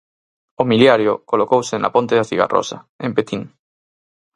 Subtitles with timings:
[0.61, 3.41] O miliario colocouse na ponte da Cigarrosa, en Petín.